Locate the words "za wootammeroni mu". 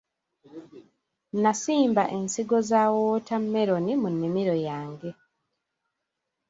2.69-4.07